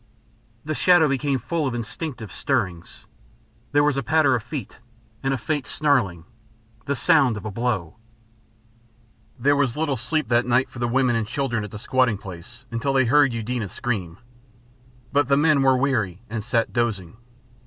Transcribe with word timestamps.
The 0.65 0.73
shadow 0.73 1.07
became 1.07 1.37
full 1.37 1.67
of 1.67 1.75
instinctive 1.75 2.31
stirrings. 2.31 3.05
There 3.71 3.83
was 3.83 3.97
a 3.97 4.01
patter 4.01 4.33
of 4.33 4.41
feet, 4.41 4.79
and 5.21 5.31
a 5.31 5.37
faint 5.37 5.67
snarling 5.67 6.25
the 6.85 6.95
sound 6.95 7.37
of 7.37 7.45
a 7.45 7.51
blow. 7.51 7.97
There 9.37 9.55
was 9.55 9.77
little 9.77 9.97
sleep 9.97 10.27
that 10.29 10.47
night 10.47 10.71
for 10.71 10.79
the 10.79 10.87
women 10.87 11.15
and 11.15 11.27
children 11.27 11.63
at 11.63 11.69
the 11.69 11.77
squatting 11.77 12.17
place 12.17 12.65
until 12.71 12.93
they 12.93 13.05
heard 13.05 13.31
Eudena 13.31 13.69
scream. 13.69 14.17
But 15.13 15.27
the 15.27 15.37
men 15.37 15.61
were 15.61 15.77
weary 15.77 16.23
and 16.31 16.43
sat 16.43 16.73
dozing. 16.73 17.17